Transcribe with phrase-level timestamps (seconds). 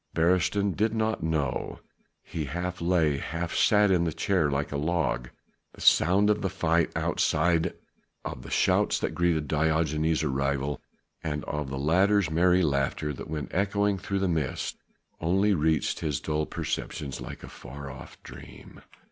[0.15, 1.77] Beresteyn did not know;
[2.23, 5.29] he half lay, half sat in the chair like a log,
[5.73, 7.75] the sound of the fight outside,
[8.25, 10.81] of the shouts that greeted Diogenes' arrival,
[11.23, 14.77] of the latter's merry laughter that went echoing through the mist,
[15.19, 18.81] only reached his dull perceptions like a far off dream.